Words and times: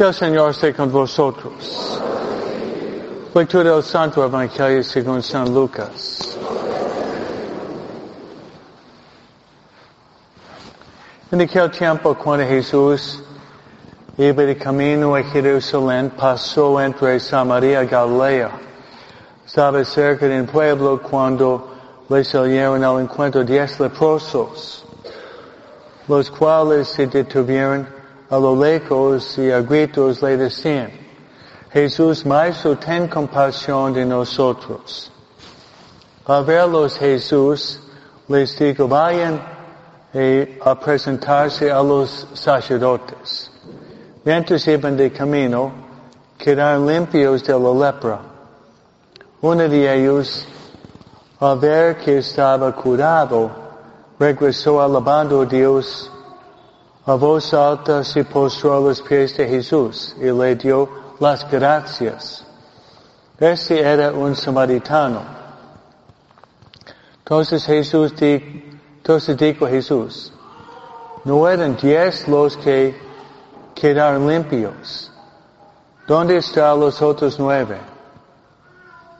El 0.00 0.14
Señor 0.14 0.52
esté 0.52 0.72
con 0.72 0.90
vosotros. 0.90 2.00
Lectura 3.34 3.72
del 3.72 3.82
Santo 3.82 4.24
Evangelio 4.24 4.82
según 4.82 5.22
San 5.22 5.52
Lucas. 5.52 6.38
En 11.30 11.42
aquel 11.42 11.70
tiempo, 11.70 12.14
cuando 12.14 12.46
Jesús 12.46 13.22
iba 14.16 14.42
de 14.42 14.56
camino 14.56 15.14
a 15.14 15.22
Jerusalén, 15.22 16.08
pasó 16.16 16.80
entre 16.80 17.20
Samaria 17.20 17.84
y 17.84 17.86
Galilea. 17.86 18.52
Estaba 19.44 19.84
cerca 19.84 20.26
del 20.26 20.46
pueblo 20.46 20.98
cuando 21.02 21.76
le 22.08 22.24
salieron 22.24 22.82
al 22.82 23.02
encuentro 23.02 23.44
diez 23.44 23.78
leprosos, 23.78 24.82
los 26.08 26.30
cuales 26.30 26.88
se 26.88 27.06
detuvieron 27.06 27.99
a 28.30 28.38
lo 28.38 28.54
lejos 28.54 29.36
y 29.38 29.50
a 29.50 29.60
gritos 29.60 30.22
le 30.22 30.36
decían, 30.36 30.92
Jesús, 31.72 32.24
Maestro, 32.24 32.76
ten 32.78 33.08
compasión 33.08 33.92
de 33.92 34.04
nosotros. 34.04 35.10
Al 36.26 36.44
verlos 36.44 36.96
Jesús 36.96 37.80
les 38.28 38.56
dijo, 38.56 38.86
vayan 38.86 39.40
a 40.64 40.74
presentarse 40.78 41.70
a 41.70 41.82
los 41.82 42.28
sacerdotes. 42.34 43.50
Mientras 44.24 44.66
iban 44.68 44.96
de 44.96 45.10
camino, 45.10 45.72
quedaron 46.38 46.86
limpios 46.86 47.42
de 47.44 47.52
la 47.52 47.72
lepra. 47.72 48.20
Uno 49.40 49.68
de 49.68 49.94
ellos, 49.94 50.46
al 51.40 51.58
ver 51.58 51.96
que 51.98 52.18
estaba 52.18 52.74
curado, 52.74 53.50
regresó 54.18 54.80
alabando 54.80 55.42
a 55.42 55.46
Dios. 55.46 56.10
A 57.06 57.14
voz 57.14 57.54
alta 57.54 58.04
se 58.04 58.24
postró 58.24 58.76
a 58.76 58.80
los 58.80 59.00
pies 59.00 59.36
de 59.36 59.48
Jesús 59.48 60.14
y 60.20 60.30
le 60.30 60.54
dio 60.54 60.88
las 61.18 61.50
gracias. 61.50 62.44
Este 63.38 63.80
era 63.80 64.12
un 64.12 64.36
samaritano. 64.36 65.22
Entonces 67.18 67.64
Jesús 67.64 68.14
dijo, 68.16 68.44
entonces 68.98 69.36
dijo 69.38 69.66
Jesús, 69.66 70.32
no 71.24 71.48
eran 71.48 71.76
diez 71.76 72.28
los 72.28 72.56
que 72.58 72.94
quedaron 73.74 74.28
limpios. 74.28 75.10
¿Dónde 76.06 76.36
están 76.36 76.80
los 76.80 77.00
otros 77.00 77.38
nueve? 77.38 77.78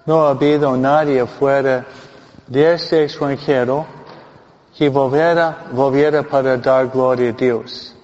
No 0.05 0.27
ha 0.27 0.31
habido 0.31 0.77
nadie 0.77 1.25
fuera 1.25 1.87
de 2.47 2.75
este 2.75 3.05
extranjero 3.05 3.87
que 4.81 4.89
volviera, 4.89 5.67
volviera 5.73 6.23
para 6.23 6.57
dar 6.57 6.87
gloria 6.87 7.29
a 7.29 7.33
Dios. 7.33 7.95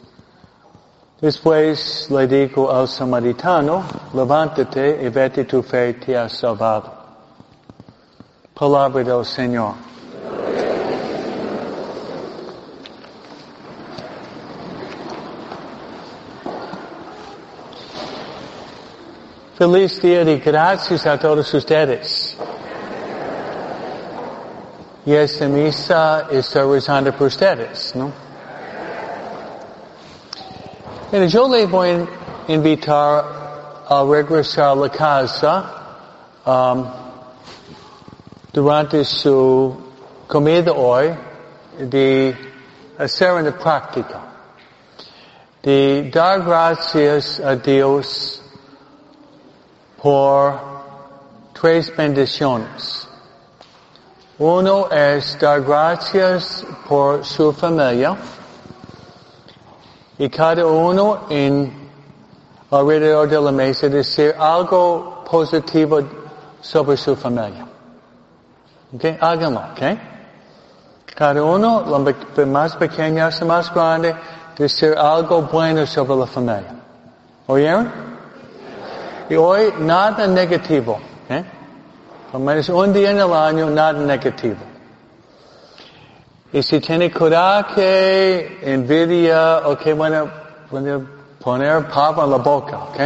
Después 1.22 2.06
le 2.10 2.26
dijo 2.26 2.70
al 2.70 2.86
samaritano, 2.86 3.82
levántate 4.12 5.02
y 5.02 5.08
vete 5.08 5.46
tu 5.46 5.62
fe 5.62 5.94
te 5.94 6.14
ha 6.14 6.28
salvado. 6.28 6.92
Palabra 8.52 9.02
del 9.02 9.24
Señor. 9.24 9.72
Feliz 19.56 20.02
día 20.02 20.26
de 20.26 20.38
gracias 20.40 21.06
a 21.06 21.18
todos 21.18 21.54
ustedes. 21.54 22.36
Y 25.06 25.14
esta 25.14 25.46
misa 25.46 26.26
está 26.32 26.64
rezando 26.64 27.12
por 27.12 27.28
ustedes, 27.28 27.94
¿no? 27.94 28.10
Mira, 31.12 31.26
yo 31.26 31.48
le 31.48 31.64
voy 31.64 31.90
a 31.90 32.52
invitar 32.52 33.24
a 33.88 34.02
regresar 34.02 34.76
la 34.76 34.88
casa 34.88 35.64
um, 36.44 36.84
durante 38.52 39.04
su 39.04 39.76
comida 40.26 40.72
hoy 40.72 41.14
de 41.78 42.36
hacer 42.98 43.32
una 43.32 43.52
práctica, 43.52 44.20
de 45.62 46.10
dar 46.12 46.42
gracias 46.42 47.38
a 47.38 47.54
Dios 47.54 48.42
por 50.02 50.58
tres 51.52 51.96
bendiciones. 51.96 53.05
Uno 54.38 54.90
es 54.90 55.38
dar 55.40 55.62
gracias 55.62 56.62
por 56.86 57.24
su 57.24 57.54
familia 57.54 58.14
y 60.18 60.28
cada 60.28 60.66
uno 60.66 61.20
en 61.30 61.72
alrededor 62.70 63.30
de 63.30 63.40
la 63.40 63.50
mesa 63.50 63.88
decir 63.88 64.34
algo 64.38 65.24
positivo 65.30 66.00
sobre 66.60 66.98
su 66.98 67.16
familia. 67.16 67.66
¿Ok? 68.94 69.04
Háganlo, 69.20 69.60
¿ok? 69.72 69.98
Cada 71.14 71.42
uno, 71.42 71.82
la 71.86 72.44
más 72.44 72.76
pequeña 72.76 73.28
hasta 73.28 73.46
más 73.46 73.72
grande, 73.72 74.14
decir 74.58 74.94
algo 74.98 75.40
bueno 75.42 75.86
sobre 75.86 76.14
la 76.14 76.26
familia. 76.26 76.74
¿Oyeron? 77.46 77.90
Y 79.30 79.34
hoy 79.36 79.72
nada 79.78 80.26
negativo. 80.26 80.98
Menos 82.38 82.68
un 82.68 82.92
día 82.92 83.10
en 83.10 83.20
el 83.20 83.32
año 83.32 83.70
nada 83.70 83.92
negativo. 83.92 84.56
Y 86.52 86.62
si 86.62 86.80
tiene 86.80 87.10
coraje, 87.10 88.58
envidia, 88.72 89.68
ok, 89.68 89.94
bueno, 89.94 90.30
bueno 90.70 91.06
poner 91.42 91.86
pavo 91.88 92.24
en 92.24 92.30
la 92.30 92.36
boca, 92.38 92.78
ok. 92.78 93.00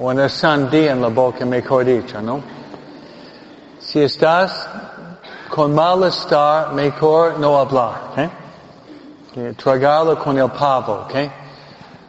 Una 0.00 0.28
sandía 0.28 0.92
en 0.92 1.00
la 1.00 1.08
boca, 1.08 1.44
mejor 1.46 1.84
dicho, 1.84 2.20
¿no? 2.20 2.42
Si 3.78 4.02
estás 4.02 4.68
con 5.48 5.74
malestar, 5.74 6.72
mejor 6.72 7.38
no 7.38 7.58
hablar, 7.58 7.92
ok. 8.10 9.56
Tragarlo 9.56 10.18
con 10.18 10.38
el 10.38 10.50
pavo, 10.50 11.04
ok. 11.06 11.14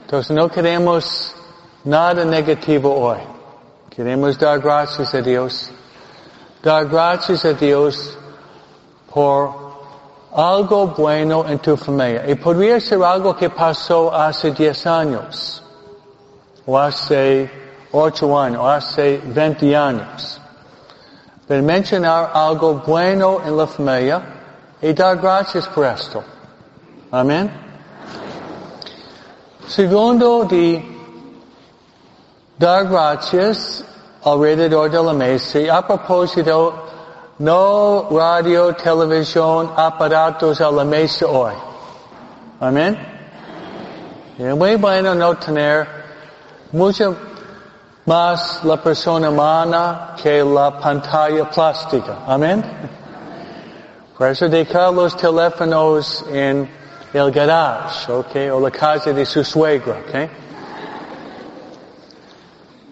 Entonces 0.02 0.36
no 0.36 0.50
queremos 0.50 1.36
nada 1.84 2.26
negativo 2.26 2.94
hoy. 2.94 3.37
Queremos 3.98 4.38
dar 4.38 4.60
gracias 4.60 5.12
a 5.16 5.22
Dios. 5.24 5.72
Dar 6.62 6.86
gracias 6.86 7.44
a 7.46 7.54
Dios 7.54 8.16
por 9.12 9.56
algo 10.36 10.86
bueno 10.96 11.44
en 11.48 11.58
tu 11.58 11.76
familia. 11.76 12.30
Y 12.30 12.36
podría 12.36 12.80
ser 12.80 13.02
algo 13.02 13.36
que 13.36 13.50
pasó 13.50 14.14
hace 14.14 14.52
10 14.52 14.86
años, 14.86 15.64
o 16.68 16.78
hace 16.78 17.50
8 17.92 18.40
años, 18.40 18.62
o 18.62 18.70
hace 18.70 19.20
20 19.26 19.76
años. 19.76 20.40
Pero 21.48 21.64
mencionar 21.64 22.30
algo 22.36 22.76
bueno 22.86 23.42
en 23.44 23.58
la 23.58 23.66
familia 23.66 24.22
y 24.80 24.94
dar 24.94 25.18
gracias 25.18 25.68
por 25.70 25.86
esto. 25.88 26.24
Amén. 27.10 27.52
Segundo, 29.68 30.44
de 30.44 30.97
dar 32.58 32.88
gracias 32.88 33.84
alrededor 34.24 34.90
de 34.90 35.04
la 35.04 35.14
mesa. 35.14 35.60
A 35.78 35.86
propósito, 35.86 36.74
no 37.40 38.08
radio, 38.12 38.74
televisión, 38.74 39.72
aparatos 39.76 40.60
a 40.62 40.72
la 40.72 40.84
mesa 40.84 41.26
hoy. 41.28 41.54
Amén. 42.60 42.98
Es 44.38 44.56
muy 44.56 44.76
bueno 44.76 45.16
no 45.16 45.36
tener 45.36 45.88
mucho 46.72 47.16
más 48.06 48.64
la 48.64 48.78
persona 48.78 49.30
humana 49.30 50.16
que 50.22 50.44
la 50.44 50.80
pantalla 50.80 51.50
plástica. 51.50 52.20
Amén. 52.28 52.64
Por 54.18 54.28
eso 54.28 54.48
dejar 54.50 54.94
los 54.94 55.16
teléfonos 55.16 56.26
el 56.32 57.32
garage, 57.32 58.12
ok, 58.12 58.36
o 58.54 58.60
la 58.60 58.72
casa 58.72 59.12
de 59.14 59.26
su 59.26 59.44
suegra, 59.44 59.98
ok. 60.08 60.47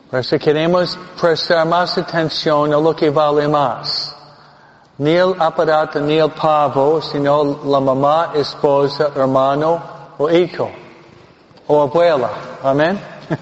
Por 0.10 0.20
eso 0.20 0.38
queremos 0.38 0.98
prestar 1.20 1.66
más 1.66 1.98
atención 1.98 2.74
a 2.74 2.78
lo 2.78 2.96
que 2.96 3.10
vale 3.10 3.48
más. 3.48 4.16
Ni 4.98 5.12
el 5.12 5.36
aparato 5.40 6.00
ni 6.00 6.18
el 6.18 6.32
pavo, 6.32 7.02
sino 7.02 7.60
la 7.66 7.80
mamá, 7.80 8.32
esposa, 8.36 9.10
hermano 9.16 9.82
o 10.18 10.30
hijo 10.30 10.70
o 11.68 11.82
abuela. 11.82 12.30
Amén. 12.64 13.00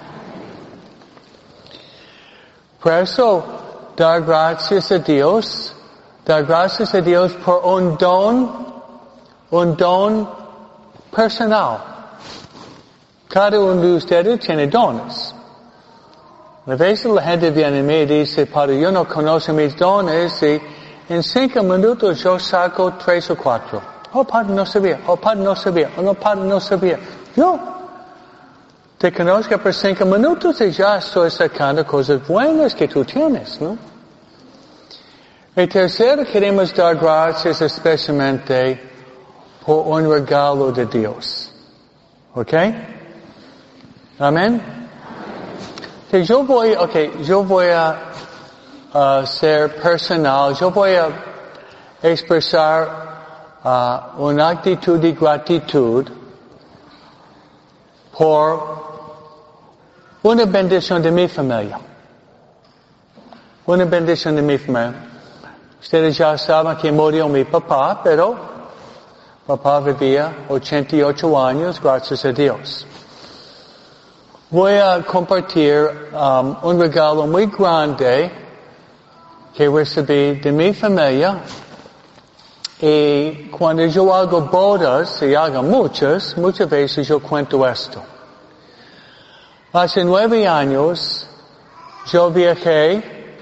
Por 2.82 2.92
eso, 2.92 3.44
dar 3.96 4.22
gracias 4.22 4.90
a 4.90 4.98
Dios, 4.98 5.74
dar 6.24 6.44
gracias 6.44 6.94
a 6.94 7.00
Dios 7.00 7.32
por 7.44 7.64
un 7.64 7.96
don, 7.96 8.50
un 9.50 9.76
don 9.76 10.28
personal. 11.14 11.78
Cada 13.28 13.58
uno 13.58 13.80
de 13.80 13.94
ustedes 13.96 14.40
tiene 14.40 14.66
dones. 14.66 15.33
A 16.66 16.74
veces 16.76 17.12
la 17.12 17.22
gente 17.22 17.50
viene 17.50 18.02
y 18.02 18.06
dice, 18.06 18.46
Padre, 18.46 18.80
yo 18.80 18.90
no 18.90 19.06
conozco 19.06 19.52
mis 19.52 19.76
dones 19.76 20.42
y 20.42 20.60
en 21.08 21.22
cinco 21.22 21.62
minutos 21.62 22.22
yo 22.22 22.38
saco 22.38 22.94
tres 22.94 23.30
o 23.30 23.36
cuatro. 23.36 23.82
Oh, 24.12 24.24
Padre, 24.24 24.54
no 24.54 24.64
sabía. 24.64 25.00
Oh, 25.06 25.16
Padre, 25.16 25.40
no 25.40 25.54
sabía. 25.54 25.90
Oh, 25.98 26.02
no, 26.02 26.14
Padre, 26.14 26.44
no 26.44 26.60
sabía. 26.60 26.98
Yo. 27.36 27.58
te 28.96 29.12
conozca 29.12 29.58
por 29.58 29.74
cinco 29.74 30.06
minutos 30.06 30.60
y 30.62 30.70
ya 30.70 30.96
estoy 30.96 31.30
sacando 31.30 31.84
cosas 31.84 32.26
buenas 32.26 32.74
que 32.74 32.88
tú 32.88 33.04
tienes, 33.04 33.60
¿no? 33.60 33.76
Y 35.56 35.66
tercero, 35.66 36.24
queremos 36.24 36.74
dar 36.74 36.96
gracias 36.96 37.60
especialmente 37.60 38.80
por 39.66 39.86
un 39.86 40.10
regalo 40.10 40.72
de 40.72 40.86
Dios. 40.86 41.52
¿Ok? 42.34 42.52
Amén. 44.18 44.83
Que 46.14 46.22
yo 46.22 46.44
voy, 46.44 46.72
ok, 46.76 47.24
yo 47.24 47.42
voy 47.42 47.66
a, 47.70 49.26
ser 49.26 49.74
personal, 49.82 50.54
yo 50.54 50.70
voy 50.70 50.94
a 50.94 51.08
expresar 52.00 53.58
uh, 53.64 54.22
una 54.22 54.50
actitud 54.50 55.00
de 55.00 55.10
gratitud 55.10 56.06
por 58.16 58.62
una 60.22 60.44
bendición 60.44 61.02
de 61.02 61.10
mi 61.10 61.26
familia. 61.26 61.80
Una 63.66 63.84
bendición 63.84 64.36
de 64.36 64.42
mi 64.42 64.56
familia. 64.56 64.94
Ustedes 65.80 66.16
ya 66.16 66.38
saben 66.38 66.76
que 66.76 66.92
murió 66.92 67.28
mi 67.28 67.42
papá, 67.42 68.00
pero 68.04 68.36
papá 69.44 69.80
vivía 69.80 70.46
88 70.48 71.44
años, 71.44 71.80
gracias 71.82 72.24
a 72.24 72.30
Dios. 72.30 72.86
Voy 74.54 74.74
a 74.74 75.02
compartir 75.02 75.90
um, 76.12 76.56
un 76.62 76.78
regalo 76.78 77.26
muy 77.26 77.46
grande 77.46 78.30
que 79.52 79.68
recibí 79.68 80.36
de 80.40 80.52
mi 80.52 80.72
familia 80.72 81.40
y 82.80 83.48
cuando 83.50 83.84
yo 83.86 84.14
hago 84.14 84.42
bodas, 84.42 85.20
y 85.22 85.34
hago 85.34 85.60
muchas, 85.60 86.36
muchas 86.36 86.70
veces 86.70 87.08
yo 87.08 87.18
cuento 87.18 87.66
esto. 87.66 88.00
Hace 89.72 90.04
nueve 90.04 90.46
años, 90.46 91.26
yo 92.12 92.30
viajé 92.30 93.36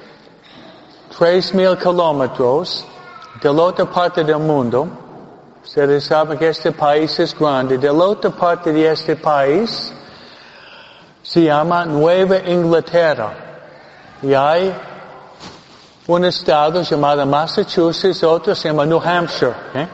tres 1.18 1.52
mil 1.52 1.76
kilómetros 1.76 2.86
de 3.42 3.52
la 3.52 3.62
otra 3.64 3.84
parte 3.84 4.24
del 4.24 4.38
mundo. 4.38 4.88
Ustedes 5.62 6.04
saben 6.04 6.38
que 6.38 6.48
este 6.48 6.72
país 6.72 7.20
es 7.20 7.38
grande. 7.38 7.76
De 7.76 7.88
la 7.88 8.04
otra 8.04 8.30
parte 8.30 8.72
de 8.72 8.90
este 8.90 9.14
país 9.14 9.92
se 11.22 11.42
llama 11.42 11.84
Nueva 11.84 12.38
Inglaterra. 12.38 13.32
Y 14.22 14.34
hay 14.34 14.74
un 16.06 16.24
estado 16.24 16.82
llamado 16.82 17.24
Massachusetts, 17.24 18.22
otro 18.24 18.54
se 18.54 18.68
llama 18.68 18.84
New 18.84 19.00
Hampshire. 19.00 19.54
¿eh? 19.74 19.88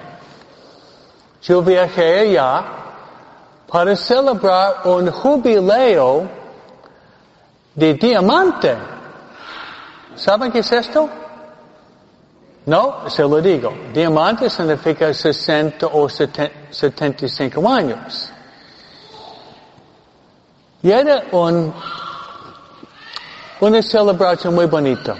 Yo 1.42 1.62
viajé 1.62 2.20
allá 2.20 2.64
para 3.70 3.94
celebrar 3.94 4.82
un 4.84 5.10
jubileo 5.10 6.28
de 7.74 7.94
diamante. 7.94 8.76
¿Saben 10.16 10.50
qué 10.50 10.60
es 10.60 10.72
esto? 10.72 11.08
No, 12.66 13.08
se 13.08 13.22
lo 13.22 13.40
digo. 13.40 13.72
Diamante 13.94 14.50
significa 14.50 15.12
60 15.14 15.86
o 15.86 16.08
75 16.08 17.68
años. 17.68 18.30
Y 20.82 20.90
era 20.90 21.24
un, 21.32 21.74
una 23.60 23.82
celebración 23.82 24.54
muy 24.54 24.66
bonita. 24.66 25.16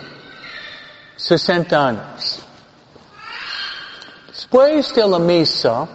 60 1.16 1.88
años. 1.88 2.40
Después 4.28 4.94
de 4.94 5.06
la 5.06 5.18
misa, 5.18 5.88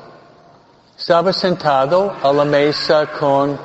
estaba 0.98 1.32
sentado 1.32 2.14
a 2.22 2.34
la 2.34 2.44
mesa 2.44 3.08
con 3.08 3.58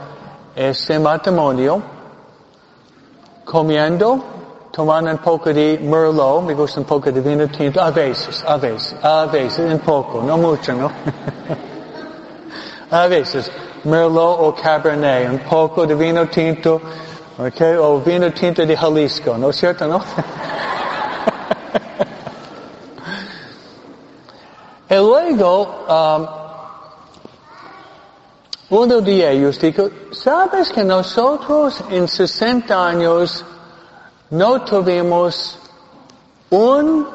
este 0.55 1.01
matrimonio, 1.01 1.83
comiendo, 3.45 4.25
tomando 4.71 5.11
un 5.11 5.19
poco 5.19 5.53
de 5.53 5.79
merlot, 5.83 6.43
me 6.43 6.55
gusta 6.55 6.79
un 6.79 6.87
poco 6.87 7.11
de 7.11 7.21
vino 7.21 7.49
tinto, 7.49 7.81
a 7.81 7.91
veces, 7.91 8.45
a 8.47 8.57
veces, 8.57 8.95
a 9.03 9.27
veces, 9.27 9.59
un 9.59 9.81
poco, 9.81 10.23
no 10.23 10.39
mucho, 10.39 10.73
¿no? 10.75 10.93
a 12.91 13.07
veces, 13.07 13.51
merlot 13.85 14.41
o 14.41 14.53
cabernet, 14.53 15.31
un 15.31 15.39
poco 15.41 15.87
de 15.87 15.95
vino 15.95 16.27
tinto, 16.27 16.81
okay, 17.39 17.77
o 17.77 18.01
vino 18.01 18.31
tinto 18.33 18.65
de 18.65 18.77
Jalisco, 18.77 19.37
¿no 19.37 19.51
es 19.51 19.57
cierto, 19.57 19.87
no? 19.87 20.03
Y 24.91 24.95
luego, 24.95 25.85
um, 25.87 26.27
uno 28.71 29.01
de 29.03 29.33
ellos 29.33 29.59
dijo, 29.59 29.91
¿sabes 30.13 30.73
que 30.73 30.83
nosotros 30.83 31.85
en 31.91 32.09
60 32.09 32.87
años 32.87 33.45
no 34.31 34.63
tuvimos 34.63 35.59
un 36.49 37.07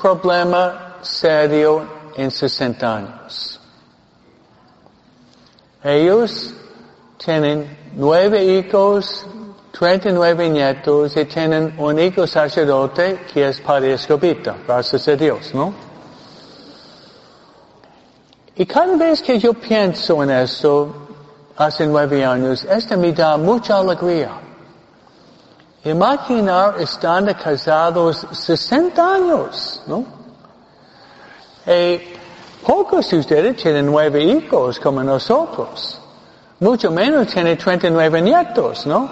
problema 0.00 0.96
serio 1.02 1.84
en 2.16 2.30
60 2.30 2.96
años? 2.96 3.60
Ellos 5.84 6.54
tienen 7.22 7.92
nueve 7.94 8.42
hijos, 8.42 9.26
39 9.78 10.48
nietos 10.48 11.14
y 11.14 11.26
tienen 11.26 11.74
un 11.78 11.98
hijo 11.98 12.26
sacerdote 12.26 13.20
que 13.30 13.48
es 13.48 13.60
Padre 13.60 13.92
Escobita, 13.92 14.56
gracias 14.66 15.06
a 15.08 15.16
Dios, 15.16 15.54
¿no? 15.54 15.74
Y 18.56 18.64
cada 18.64 18.96
vez 18.96 19.20
que 19.20 19.38
yo 19.38 19.52
pienso 19.52 20.22
en 20.22 20.30
esto, 20.30 21.06
hace 21.54 21.86
nueve 21.86 22.24
años, 22.24 22.64
esto 22.64 22.96
me 22.96 23.12
da 23.12 23.36
mucha 23.36 23.76
alegría. 23.76 24.40
Imaginar 25.84 26.80
estando 26.80 27.36
casados 27.36 28.26
60 28.32 29.14
años, 29.14 29.82
¿no? 29.86 30.02
Y 31.66 32.23
pocos 32.64 33.10
de 33.10 33.18
ustedes 33.18 33.56
tienen 33.56 33.86
nueve 33.86 34.22
hijos 34.24 34.80
como 34.80 35.02
nosotros. 35.02 36.00
Mucho 36.60 36.90
menos 36.90 37.28
tienen 37.28 37.58
39 37.58 38.22
nietos, 38.22 38.86
¿no? 38.86 39.10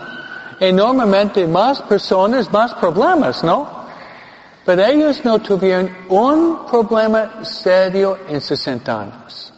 Y 0.58 0.72
normalmente 0.72 1.46
más 1.46 1.82
personas, 1.82 2.50
más 2.52 2.74
problemas, 2.74 3.42
¿no? 3.44 3.82
Pero 4.64 4.84
ellos 4.84 5.24
no 5.24 5.40
tuvieron 5.40 5.90
un 6.08 6.66
problema 6.66 7.44
serio 7.44 8.18
en 8.28 8.40
60 8.40 9.00
años. 9.00 9.52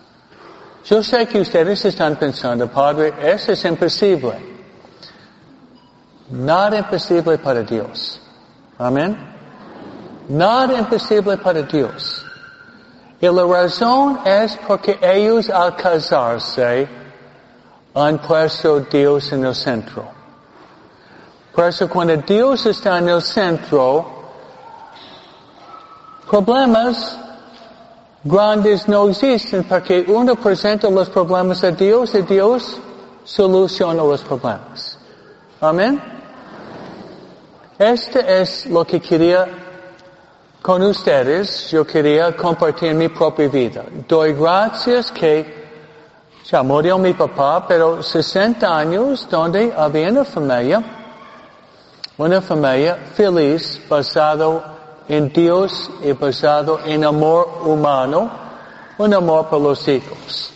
Yo 0.84 1.02
sé 1.02 1.26
que 1.26 1.40
ustedes 1.40 1.84
están 1.84 2.16
pensando, 2.16 2.68
Padre, 2.68 3.14
eso 3.22 3.52
es 3.52 3.64
imposible. 3.64 4.54
Nada 6.30 6.78
imposible 6.78 7.38
para 7.38 7.62
Dios. 7.62 8.20
Amén. 8.78 9.16
Nada 10.28 10.78
imposible 10.78 11.36
para 11.36 11.62
Dios. 11.62 12.23
Y 13.24 13.26
la 13.26 13.42
razón 13.46 14.20
es 14.22 14.58
porque 14.66 14.98
ellos 15.00 15.48
al 15.48 15.74
casarse 15.76 16.86
han 17.94 18.18
puesto 18.18 18.80
Dios 18.80 19.32
en 19.32 19.46
el 19.46 19.54
centro. 19.54 20.04
Por 21.54 21.64
eso 21.64 21.88
cuando 21.88 22.18
Dios 22.18 22.66
está 22.66 22.98
en 22.98 23.08
el 23.08 23.22
centro, 23.22 24.04
problemas 26.28 27.18
grandes 28.24 28.86
no 28.88 29.08
existen 29.08 29.64
porque 29.64 30.04
uno 30.06 30.34
presenta 30.34 30.90
los 30.90 31.08
problemas 31.08 31.64
a 31.64 31.70
Dios 31.70 32.14
y 32.14 32.20
Dios 32.20 32.78
soluciona 33.24 34.02
los 34.04 34.20
problemas. 34.20 34.98
Amén. 35.62 35.98
Este 37.78 38.42
es 38.42 38.66
lo 38.66 38.84
que 38.84 39.00
quería 39.00 39.63
con 40.64 40.82
ustedes. 40.82 41.70
Yo 41.70 41.84
quería 41.84 42.34
compartir 42.34 42.94
mi 42.94 43.10
propia 43.10 43.48
vida. 43.48 43.84
Doy 44.08 44.32
gracias 44.32 45.12
que 45.12 45.62
ya 46.42 46.62
murió 46.62 46.96
mi 46.96 47.12
papá, 47.12 47.66
pero 47.68 48.02
60 48.02 48.66
años 48.66 49.28
donde 49.28 49.74
había 49.76 50.08
una 50.08 50.24
familia, 50.24 50.82
una 52.16 52.40
familia 52.40 52.96
feliz 53.14 53.78
basado 53.90 54.64
en 55.06 55.30
Dios 55.30 55.90
y 56.02 56.12
basado 56.12 56.80
en 56.86 57.04
amor 57.04 57.60
humano, 57.66 58.30
un 58.96 59.12
amor 59.12 59.48
por 59.48 59.60
los 59.60 59.86
hijos. 59.86 60.50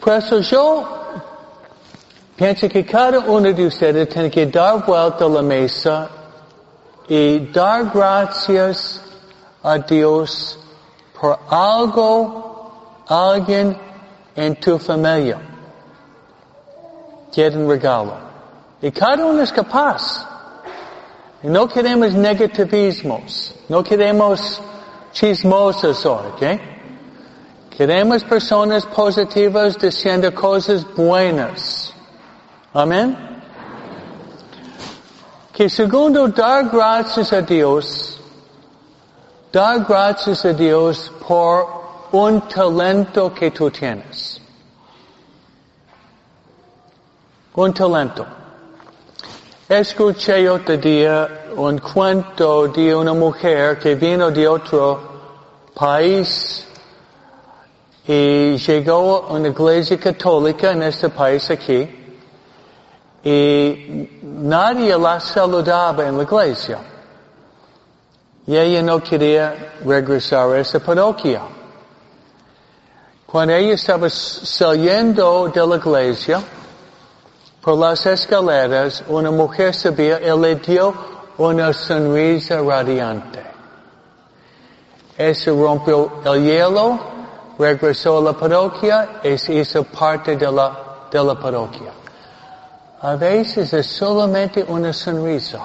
Por 0.00 0.14
eso 0.14 0.40
yo 0.40 0.84
pienso 2.34 2.66
que 2.70 2.82
cada 2.86 3.18
uno 3.18 3.52
de 3.52 3.66
ustedes 3.66 4.08
tiene 4.08 4.30
que 4.30 4.46
dar 4.46 4.82
vuelta 4.86 5.26
a 5.26 5.28
la 5.28 5.42
mesa 5.42 6.23
y 7.08 7.38
dar 7.52 7.90
gracias 7.92 9.00
a 9.62 9.78
Dios 9.78 10.58
por 11.20 11.38
algo, 11.48 13.02
alguien 13.08 13.76
en 14.34 14.56
tu 14.56 14.78
familia. 14.78 15.38
Quieren 17.32 17.68
regalo. 17.68 18.14
Y 18.80 18.90
cada 18.90 19.24
uno 19.24 19.42
es 19.42 19.52
capaz. 19.52 20.26
Y 21.42 21.48
no 21.48 21.68
queremos 21.68 22.14
negativismos, 22.14 23.54
no 23.68 23.82
queremos 23.82 24.60
chismosos 25.12 26.04
hoy, 26.06 26.26
¿ok? 26.34 26.60
Queremos 27.76 28.22
personas 28.24 28.86
positivas 28.86 29.76
diciendo 29.78 30.32
cosas 30.32 30.86
buenas. 30.94 31.92
Amén. 32.72 33.33
Que 35.54 35.68
segundo, 35.68 36.26
dar 36.26 36.68
gracias 36.68 37.32
a 37.32 37.40
Dios, 37.40 38.20
dar 39.52 39.84
gracias 39.84 40.44
a 40.44 40.52
Dios 40.52 41.12
por 41.24 42.08
un 42.10 42.40
talento 42.48 43.32
que 43.32 43.52
tú 43.52 43.70
tienes. 43.70 44.40
Un 47.54 47.72
talento. 47.72 48.26
Escuché 49.68 50.48
otro 50.48 50.76
día 50.76 51.46
un 51.54 51.78
cuento 51.78 52.66
de 52.66 52.92
una 52.92 53.14
mujer 53.14 53.78
que 53.78 53.94
vino 53.94 54.32
de 54.32 54.48
otro 54.48 55.08
país 55.72 56.66
y 58.08 58.56
llegó 58.56 59.26
a 59.28 59.34
una 59.34 59.50
iglesia 59.50 60.00
católica 60.00 60.72
en 60.72 60.82
este 60.82 61.10
país 61.10 61.48
aquí 61.48 62.03
y 63.24 64.20
nadie 64.22 64.98
la 64.98 65.18
saludaba 65.18 66.06
en 66.06 66.18
la 66.18 66.24
iglesia. 66.24 66.78
Y 68.46 68.54
ella 68.54 68.82
no 68.82 69.02
quería 69.02 69.76
regresar 69.82 70.50
a 70.50 70.58
esa 70.58 70.78
parroquia. 70.78 71.40
Cuando 73.24 73.54
ella 73.54 73.72
estaba 73.74 74.10
saliendo 74.10 75.48
de 75.48 75.66
la 75.66 75.76
iglesia, 75.76 76.42
por 77.62 77.78
las 77.78 78.04
escaleras, 78.04 79.02
una 79.08 79.30
mujer 79.30 79.74
subía 79.74 80.20
y 80.20 80.38
le 80.38 80.56
dio 80.56 80.94
una 81.38 81.72
sonrisa 81.72 82.60
radiante. 82.60 83.42
Eso 85.16 85.56
rompió 85.56 86.20
el 86.26 86.44
hielo, 86.44 87.00
regresó 87.58 88.18
a 88.18 88.20
la 88.20 88.32
parroquia 88.34 89.20
y 89.24 89.38
se 89.38 89.54
hizo 89.54 89.82
parte 89.84 90.36
de 90.36 90.52
la, 90.52 91.06
de 91.10 91.24
la 91.24 91.34
parroquia. 91.34 92.03
A 93.00 93.16
veces 93.16 93.72
es 93.72 93.86
solamente 93.86 94.64
una 94.66 94.92
sonrisa. 94.92 95.60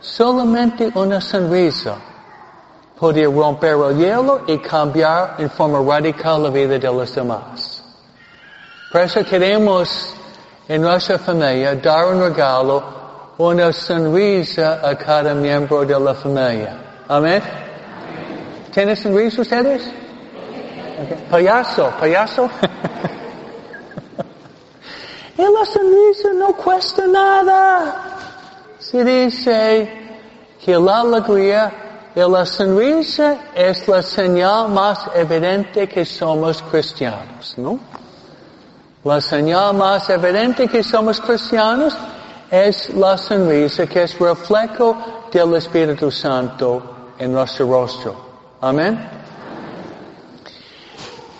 Solamente 0.00 0.90
una 0.94 1.20
sonrisa 1.20 1.96
puede 2.98 3.24
romper 3.24 3.74
el 3.74 3.96
hielo 3.96 4.42
y 4.46 4.58
cambiar 4.58 5.36
en 5.38 5.50
forma 5.50 5.80
radical 5.80 6.42
la 6.42 6.50
vida 6.50 6.78
de 6.78 6.92
los 6.92 7.14
demás. 7.14 7.82
Por 8.92 9.00
eso 9.00 9.24
queremos 9.24 10.14
en 10.68 10.82
nuestra 10.82 11.18
familia 11.18 11.74
dar 11.74 12.06
un 12.06 12.20
regalo, 12.20 12.82
una 13.38 13.72
sonrisa 13.72 14.80
a 14.82 14.96
cada 14.96 15.34
miembro 15.34 15.84
de 15.84 15.98
la 15.98 16.14
familia. 16.14 16.76
Amén. 17.08 17.42
¿Tienen 18.72 18.96
sonrisa 18.96 19.42
ustedes? 19.42 19.90
Payaso, 21.30 21.92
payaso. 21.98 22.48
la 25.42 25.64
sonrisa 25.66 26.32
no 26.34 26.52
cuesta 26.54 27.06
nada. 27.06 28.16
Se 28.78 29.04
dice 29.04 29.90
que 30.64 30.78
la 30.78 31.00
alegría 31.00 31.72
y 32.14 32.20
la 32.20 32.46
sonrisa 32.46 33.38
es 33.54 33.88
la 33.88 34.02
señal 34.02 34.68
más 34.68 35.10
evidente 35.14 35.88
que 35.88 36.04
somos 36.04 36.62
cristianos, 36.62 37.54
¿no? 37.56 37.78
La 39.02 39.20
señal 39.20 39.74
más 39.74 40.08
evidente 40.08 40.68
que 40.68 40.82
somos 40.82 41.20
cristianos 41.20 41.96
es 42.50 42.88
la 42.94 43.18
sonrisa 43.18 43.86
que 43.86 44.04
es 44.04 44.18
reflejo 44.18 44.96
del 45.32 45.56
Espíritu 45.56 46.10
Santo 46.10 47.12
en 47.18 47.32
nuestro 47.32 47.66
rostro. 47.66 48.14
Amén. 48.60 48.98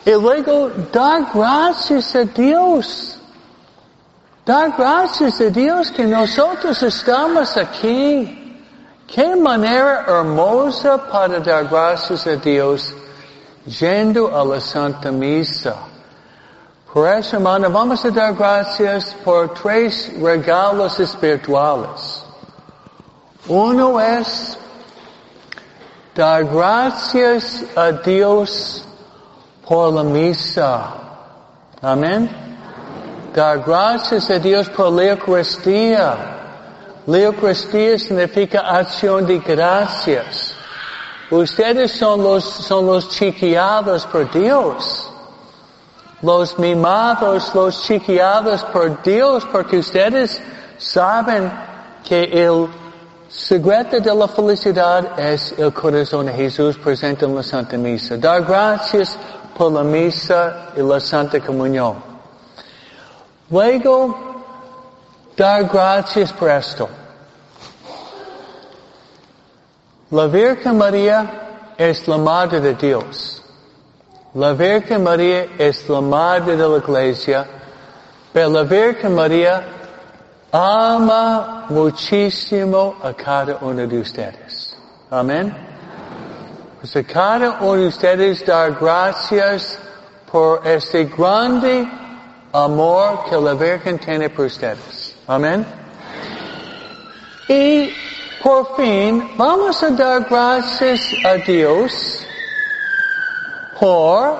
Y 0.04 0.10
luego 0.10 0.70
dar 0.92 1.26
gracias 1.32 2.14
a 2.16 2.24
Dios. 2.24 3.13
Dar 4.44 4.72
gracias 4.76 5.40
a 5.40 5.48
Dios 5.48 5.90
que 5.90 6.04
nosotros 6.04 6.82
estamos 6.82 7.56
aquí. 7.56 8.62
Qué 9.06 9.34
manera 9.36 10.04
hermosa 10.06 10.98
para 11.10 11.40
dar 11.40 11.66
gracias 11.66 12.26
a 12.26 12.36
Dios 12.36 12.92
yendo 13.64 14.36
a 14.36 14.44
la 14.44 14.60
Santa 14.60 15.10
Misa. 15.10 15.74
Por 16.92 17.08
eso, 17.08 17.36
hermano, 17.36 17.70
vamos 17.70 18.04
a 18.04 18.10
dar 18.10 18.34
gracias 18.34 19.16
por 19.24 19.54
tres 19.54 20.12
regalos 20.20 21.00
espirituales. 21.00 22.22
Uno 23.48 23.98
es 23.98 24.58
dar 26.14 26.44
gracias 26.44 27.64
a 27.74 27.92
Dios 27.92 28.84
por 29.66 29.94
la 29.94 30.04
misa. 30.04 30.94
Amén. 31.80 32.53
Dar 33.34 33.62
gracias 33.64 34.30
a 34.30 34.38
Dios 34.38 34.68
por 34.70 34.92
la 34.92 35.04
Eucaristía. 35.06 36.16
La 37.06 37.18
Eucaristía 37.18 37.98
significa 37.98 38.60
acción 38.60 39.26
de 39.26 39.38
gracias. 39.38 40.54
Ustedes 41.30 41.92
son 41.92 42.22
los, 42.22 42.44
son 42.44 42.86
los 42.86 43.08
chiquiados 43.10 44.06
por 44.06 44.30
Dios 44.30 45.10
los 46.24 46.58
mimados, 46.58 47.54
los 47.54 47.82
chiquiados 47.82 48.64
por 48.64 49.02
Dios, 49.02 49.46
porque 49.52 49.78
ustedes 49.78 50.40
saben 50.78 51.52
que 52.02 52.24
el 52.24 52.68
secreto 53.28 54.00
de 54.00 54.14
la 54.14 54.26
felicidad 54.28 55.18
es 55.18 55.54
el 55.58 55.72
corazón 55.72 56.26
de 56.26 56.32
Jesús 56.32 56.78
presente 56.78 57.26
en 57.26 57.34
la 57.34 57.42
Santa 57.42 57.76
Misa. 57.76 58.16
Dar 58.16 58.42
gracias 58.42 59.18
por 59.56 59.70
la 59.72 59.82
misa 59.82 60.72
y 60.76 60.80
la 60.80 60.98
Santa 60.98 61.38
Comunión. 61.40 62.13
Luego, 63.50 64.44
dar 65.36 65.64
gracias 65.64 66.32
por 66.32 66.50
esto. 66.50 66.88
La 70.10 70.26
Virgen 70.26 70.78
María 70.78 71.74
es 71.76 72.06
la 72.06 72.18
Madre 72.18 72.60
de 72.60 72.74
Dios. 72.74 73.42
La 74.34 74.52
Virgen 74.52 75.04
María 75.04 75.46
es 75.58 75.88
la 75.88 76.00
madre 76.00 76.56
de 76.56 76.68
la 76.68 76.78
iglesia, 76.78 77.46
pero 78.32 78.50
la 78.50 78.64
Virgen 78.64 79.14
María 79.14 79.64
ama 80.50 81.66
muchísimo 81.68 82.96
a 83.00 83.12
cada 83.12 83.58
uno 83.60 83.86
de 83.86 84.00
ustedes. 84.00 84.76
Amén. 85.08 85.54
Pues 86.80 86.96
a 86.96 87.04
cada 87.04 87.58
uno 87.60 87.82
de 87.82 87.86
ustedes 87.86 88.44
dar 88.44 88.72
gracias 88.72 89.78
por 90.32 90.66
este 90.66 91.04
grande 91.04 91.88
amor 92.54 93.24
que 93.28 93.36
la 93.36 93.54
Virgen 93.54 93.98
tiene 93.98 94.30
por 94.30 94.46
ustedes. 94.46 95.16
Amén. 95.26 95.66
Y 97.48 97.90
por 98.42 98.76
fin 98.76 99.32
vamos 99.36 99.82
a 99.82 99.90
dar 99.90 100.24
gracias 100.30 101.00
a 101.24 101.34
Dios 101.34 102.24
por 103.78 104.36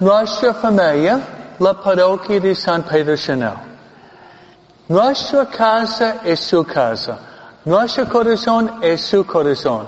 nuestra 0.00 0.52
familia, 0.54 1.20
la 1.60 1.74
parroquia 1.80 2.40
de 2.40 2.54
San 2.54 2.82
Pedro 2.82 3.16
Chanel. 3.16 3.54
Nuestra 4.88 5.46
casa 5.46 6.20
es 6.24 6.40
su 6.40 6.64
casa. 6.64 7.18
Nuestro 7.64 8.08
corazón 8.08 8.78
es 8.82 9.02
su 9.02 9.24
corazón. 9.24 9.86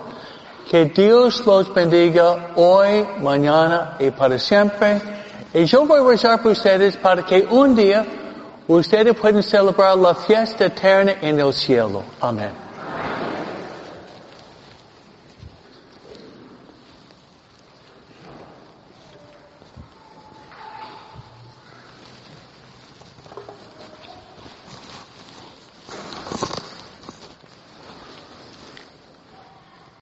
Que 0.70 0.84
Dios 0.84 1.44
los 1.44 1.74
bendiga 1.74 2.50
hoy, 2.54 3.08
mañana 3.20 3.96
y 3.98 4.10
para 4.10 4.38
siempre. 4.38 5.19
Y 5.52 5.64
yo 5.64 5.84
voy 5.84 6.00
a 6.00 6.04
rezar 6.04 6.42
por 6.42 6.52
ustedes 6.52 6.96
para 6.96 7.24
que 7.24 7.46
un 7.50 7.74
día 7.74 8.06
ustedes 8.68 9.14
puedan 9.16 9.42
celebrar 9.42 9.96
la 9.96 10.14
fiesta 10.14 10.66
eterna 10.66 11.16
en 11.20 11.40
el 11.40 11.52
cielo. 11.52 12.04
Amén. 12.20 12.69